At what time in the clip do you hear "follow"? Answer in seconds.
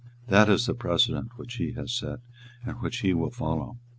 3.29-3.77